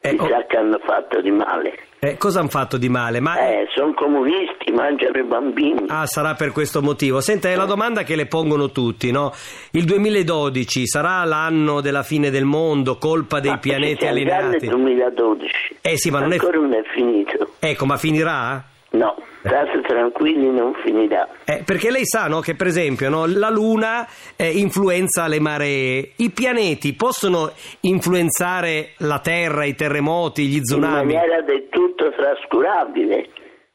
Eh, 0.00 0.16
chissà 0.16 0.38
oh. 0.38 0.46
che 0.46 0.56
hanno 0.56 0.78
fatto 0.84 1.20
di 1.20 1.30
male. 1.30 1.78
Eh, 2.00 2.16
cosa 2.16 2.40
hanno 2.40 2.48
fatto 2.48 2.76
di 2.78 2.88
male? 2.88 3.20
Ma... 3.20 3.38
Eh, 3.38 3.66
sono 3.74 3.92
comunisti, 3.94 4.72
mangiano 4.72 5.18
i 5.18 5.22
bambini. 5.22 5.84
Ah, 5.88 6.06
sarà 6.06 6.34
per 6.34 6.50
questo 6.50 6.80
motivo. 6.82 7.20
Senta, 7.20 7.48
è 7.50 7.54
la 7.54 7.66
domanda 7.66 8.02
che 8.02 8.16
le 8.16 8.26
pongono 8.26 8.70
tutti, 8.70 9.10
no? 9.10 9.32
Il 9.72 9.84
2012 9.84 10.86
sarà 10.86 11.22
l'anno 11.24 11.80
della 11.80 12.02
fine 12.02 12.30
del 12.30 12.44
mondo, 12.44 12.96
colpa 12.96 13.38
dei 13.40 13.50
Ma 13.52 13.58
pianeti 13.58 14.06
allineati? 14.06 14.66
2012. 14.66 15.76
Eh 15.82 15.96
sì, 15.98 16.10
ma 16.10 16.20
non 16.20 16.32
è... 16.32 16.34
Ancora 16.36 16.58
non 16.58 16.72
è 16.72 16.82
finito. 16.94 17.52
Ecco, 17.58 17.86
ma 17.86 17.96
finirà? 17.96 18.64
No, 18.92 19.14
state 19.38 19.82
tranquilli, 19.86 20.50
non 20.50 20.72
finirà. 20.84 21.28
Eh, 21.44 21.62
perché 21.64 21.92
lei 21.92 22.04
sa, 22.04 22.26
no, 22.26 22.40
che 22.40 22.56
per 22.56 22.66
esempio 22.66 23.08
no, 23.08 23.24
la 23.26 23.48
Luna 23.48 24.04
eh, 24.34 24.50
influenza 24.50 25.28
le 25.28 25.38
maree. 25.38 26.12
I 26.16 26.30
pianeti 26.30 26.92
possono 26.94 27.52
influenzare 27.82 28.94
la 28.98 29.20
Terra, 29.20 29.64
i 29.64 29.76
terremoti, 29.76 30.46
gli 30.46 30.56
In 30.56 30.62
tsunami? 30.62 31.14
maniera 31.14 31.40
del 31.42 31.68
tutto 31.70 31.89
trascurabile. 32.08 33.28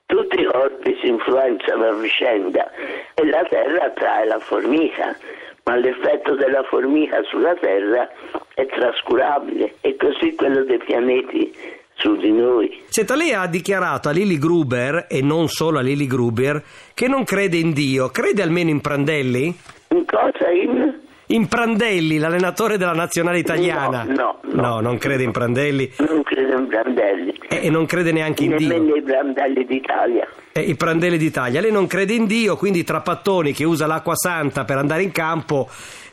Tutti 0.07 0.39
i 0.39 0.45
corpi 0.45 0.97
si 1.01 1.07
influenzano 1.07 1.85
a 1.85 1.93
vicenda 1.93 2.71
e 3.13 3.25
la 3.25 3.43
Terra 3.49 3.85
attrae 3.85 4.25
la 4.25 4.39
formica, 4.39 5.15
ma 5.63 5.75
l'effetto 5.75 6.35
della 6.35 6.63
formica 6.63 7.21
sulla 7.23 7.55
Terra 7.55 8.09
è 8.53 8.65
trascurabile 8.65 9.75
e 9.81 9.95
così 9.95 10.35
quello 10.35 10.63
dei 10.63 10.79
pianeti 10.79 11.53
su 11.95 12.15
di 12.17 12.31
noi. 12.31 12.83
Senta, 12.87 13.15
lei 13.15 13.33
ha 13.33 13.47
dichiarato 13.47 14.09
a 14.09 14.11
Lily 14.11 14.37
Gruber, 14.37 15.07
e 15.09 15.21
non 15.21 15.47
solo 15.47 15.79
a 15.79 15.81
Lily 15.81 16.07
Gruber, 16.07 16.61
che 16.93 17.07
non 17.07 17.23
crede 17.23 17.57
in 17.57 17.71
Dio. 17.71 18.09
Crede 18.09 18.41
almeno 18.41 18.69
in 18.69 18.81
Prandelli? 18.81 19.55
In 19.89 20.05
cosa 20.05 20.49
in? 20.49 21.03
In 21.27 21.47
Prandelli, 21.47 22.17
l'allenatore 22.19 22.77
della 22.77 22.93
nazionale 22.93 23.39
italiana. 23.39 24.03
No, 24.03 24.39
no, 24.43 24.61
no. 24.61 24.79
non 24.79 24.97
crede 24.99 25.23
in 25.23 25.31
Prandelli 25.31 25.91
Non 26.07 26.21
credo 26.21 26.57
in 26.59 26.67
Brandelli, 26.67 27.33
e 27.49 27.65
e 27.65 27.69
non 27.71 27.85
crede 27.87 28.11
neanche 28.11 28.43
in 28.43 28.55
Dio. 28.55 28.67
nemmeno 28.67 28.95
i 28.95 29.01
Brandelli 29.01 29.65
d'Italia. 29.65 30.27
Eh, 30.51 30.61
I 30.61 30.75
Prandelli 30.75 31.17
d'Italia. 31.17 31.61
Lei 31.61 31.71
non 31.71 31.87
crede 31.87 32.13
in 32.13 32.27
Dio, 32.27 32.55
quindi 32.57 32.83
tra 32.83 33.01
Pattoni 33.01 33.53
che 33.53 33.63
usa 33.63 33.87
l'acqua 33.87 34.15
santa 34.15 34.65
per 34.65 34.77
andare 34.77 35.01
in 35.01 35.11
campo 35.11 35.67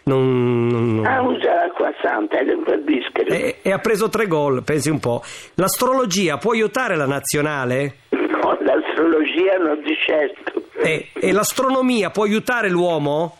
non... 0.04 0.66
non- 0.66 1.06
Ah, 1.06 1.20
usa 1.20 1.54
l'acqua 1.54 1.92
santa, 2.02 2.38
è 2.38 2.50
un 2.50 2.62
po' 2.64 2.76
bischero. 2.78 3.28
E, 3.34 3.58
e 3.62 3.70
ha 3.70 3.78
preso 3.78 4.08
tre 4.08 4.26
gol, 4.26 4.62
pensi 4.64 4.88
un 4.88 4.98
po'. 4.98 5.22
L'astrologia 5.54 6.38
può 6.38 6.52
aiutare 6.52 6.96
la 6.96 7.06
nazionale? 7.06 7.96
No, 8.08 8.56
l'astrologia 8.60 9.58
non 9.58 9.80
di 9.84 9.94
certo. 10.04 10.62
E, 10.82 11.08
e 11.12 11.32
l'astronomia 11.32 12.10
può 12.10 12.24
aiutare 12.24 12.68
l'uomo? 12.70 13.36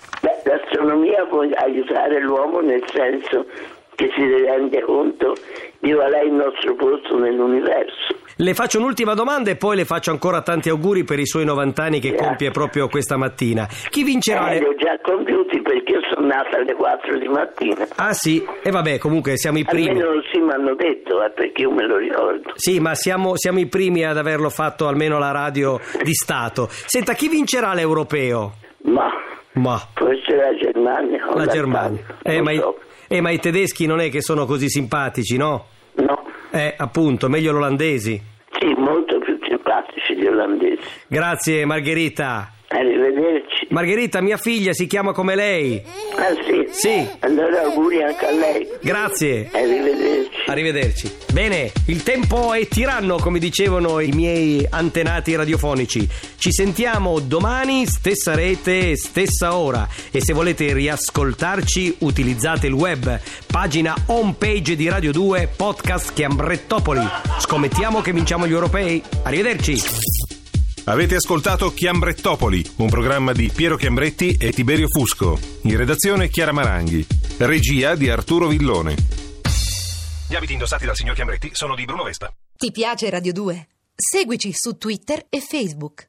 Beh, 0.82 0.88
l'astronomia 0.88 1.24
può 1.26 1.40
aiutare 1.40 2.20
l'uomo 2.20 2.60
nel 2.60 2.82
senso 2.92 3.46
che 3.94 4.10
si 4.16 4.24
rende 4.26 4.80
conto 4.82 5.34
di 5.80 5.92
qual 5.92 6.12
è 6.12 6.22
il 6.24 6.32
nostro 6.32 6.74
posto 6.74 7.18
nell'universo. 7.18 8.16
Le 8.36 8.54
faccio 8.54 8.78
un'ultima 8.78 9.12
domanda 9.14 9.50
e 9.50 9.56
poi 9.56 9.76
le 9.76 9.84
faccio 9.84 10.10
ancora 10.10 10.40
tanti 10.40 10.70
auguri 10.70 11.04
per 11.04 11.18
i 11.18 11.26
suoi 11.26 11.44
90 11.44 11.82
anni 11.82 12.00
che 12.00 12.08
Grazie. 12.08 12.26
compie 12.26 12.50
proprio 12.50 12.88
questa 12.88 13.16
mattina. 13.18 13.68
Chi 13.90 14.02
vincerà 14.02 14.48
Eh, 14.50 14.54
le... 14.54 14.58
li 14.60 14.64
ho 14.66 14.74
già 14.76 14.98
compiuti 15.02 15.60
perché 15.60 15.92
io 15.92 16.00
sono 16.12 16.26
nata 16.26 16.56
alle 16.56 16.72
4 16.74 17.18
di 17.18 17.28
mattina. 17.28 17.86
Ah 17.96 18.14
sì, 18.14 18.42
e 18.62 18.70
vabbè 18.70 18.98
comunque 18.98 19.36
siamo 19.36 19.58
i 19.58 19.64
primi. 19.64 19.90
Almeno 19.90 20.22
sì 20.32 20.38
mi 20.40 20.50
hanno 20.50 20.74
detto, 20.74 21.22
eh, 21.22 21.30
perché 21.30 21.62
io 21.62 21.70
me 21.70 21.86
lo 21.86 21.98
ricordo. 21.98 22.52
Sì, 22.54 22.80
ma 22.80 22.94
siamo, 22.94 23.36
siamo 23.36 23.58
i 23.60 23.66
primi 23.66 24.04
ad 24.04 24.16
averlo 24.16 24.48
fatto 24.48 24.88
almeno 24.88 25.18
la 25.18 25.30
radio 25.30 25.78
di 26.02 26.14
Stato. 26.14 26.66
Senta, 26.70 27.12
chi 27.12 27.28
vincerà 27.28 27.74
l'europeo? 27.74 28.54
Ma 28.84 29.08
Ma 29.54 29.78
forse 29.94 30.34
la 30.34 30.54
Germania 30.56 31.26
la 31.34 31.46
Germania. 31.46 32.02
Eh 32.22 32.40
ma, 32.40 32.52
i, 32.52 32.56
so. 32.58 32.78
eh, 33.08 33.20
ma 33.20 33.30
i 33.30 33.38
tedeschi 33.38 33.86
non 33.86 34.00
è 34.00 34.08
che 34.10 34.20
sono 34.22 34.46
così 34.46 34.68
simpatici, 34.70 35.36
no? 35.36 35.66
No, 35.94 36.24
Eh, 36.50 36.74
appunto, 36.76 37.28
meglio 37.28 37.52
gli 37.52 37.56
olandesi. 37.56 38.20
sì, 38.58 38.66
molto 38.76 39.18
più 39.18 39.38
simpatici 39.46 40.16
gli 40.16 40.26
olandesi. 40.26 40.80
Grazie 41.06 41.64
Margherita. 41.66 42.50
Arrivederci. 42.68 43.66
Margherita, 43.68 44.22
mia 44.22 44.38
figlia 44.38 44.72
si 44.72 44.86
chiama 44.86 45.12
come 45.12 45.34
lei. 45.34 45.82
Ah 46.16 46.32
sì? 46.42 46.64
Sì. 46.68 47.06
Allora 47.20 47.60
auguri 47.64 48.02
anche 48.02 48.26
a 48.26 48.30
lei. 48.32 48.66
Grazie. 48.80 49.50
Arrivederci. 49.52 50.21
Arrivederci. 50.52 51.10
Bene, 51.32 51.72
il 51.86 52.02
tempo 52.02 52.52
è 52.52 52.68
tiranno, 52.68 53.16
come 53.16 53.38
dicevano 53.38 54.00
i 54.00 54.10
miei 54.12 54.66
antenati 54.68 55.34
radiofonici. 55.34 56.06
Ci 56.36 56.52
sentiamo 56.52 57.20
domani, 57.20 57.86
stessa 57.86 58.34
rete, 58.34 58.94
stessa 58.96 59.56
ora. 59.56 59.88
E 60.10 60.20
se 60.22 60.34
volete 60.34 60.74
riascoltarci, 60.74 61.96
utilizzate 62.00 62.66
il 62.66 62.74
web, 62.74 63.18
pagina 63.46 63.96
home 64.06 64.34
page 64.36 64.76
di 64.76 64.90
Radio 64.90 65.10
2, 65.10 65.48
podcast 65.56 66.12
Chiambrettopoli. 66.12 67.00
Scommettiamo 67.38 68.02
che 68.02 68.12
vinciamo 68.12 68.46
gli 68.46 68.52
europei. 68.52 69.02
Arrivederci. 69.22 69.80
Avete 70.84 71.14
ascoltato 71.14 71.72
Chiambrettopoli, 71.72 72.62
un 72.76 72.90
programma 72.90 73.32
di 73.32 73.50
Piero 73.54 73.76
Chiambretti 73.76 74.36
e 74.38 74.52
Tiberio 74.52 74.88
Fusco. 74.88 75.38
In 75.62 75.78
redazione 75.78 76.28
Chiara 76.28 76.52
Maranghi. 76.52 77.06
Regia 77.38 77.94
di 77.94 78.10
Arturo 78.10 78.48
Villone. 78.48 79.21
Gli 80.32 80.36
abiti 80.36 80.54
indossati 80.54 80.86
dal 80.86 80.96
signor 80.96 81.14
Chiambretti 81.14 81.50
sono 81.52 81.74
di 81.74 81.84
Bruno 81.84 82.04
Vespa. 82.04 82.32
Ti 82.56 82.72
piace 82.72 83.10
Radio 83.10 83.34
2? 83.34 83.68
Seguici 83.94 84.50
su 84.54 84.78
Twitter 84.78 85.26
e 85.28 85.42
Facebook. 85.42 86.00